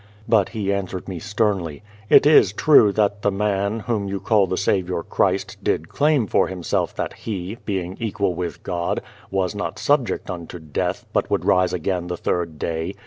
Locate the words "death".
10.57-11.05